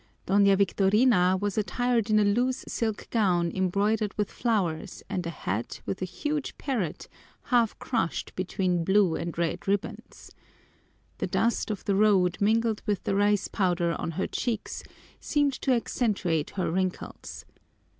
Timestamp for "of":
11.69-11.85